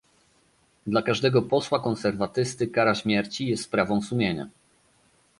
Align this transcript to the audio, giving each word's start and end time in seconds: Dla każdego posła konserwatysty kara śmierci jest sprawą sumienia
Dla 0.87 1.01
każdego 1.01 1.41
posła 1.41 1.79
konserwatysty 1.79 2.67
kara 2.67 2.95
śmierci 2.95 3.47
jest 3.47 3.63
sprawą 3.63 4.01
sumienia 4.01 4.49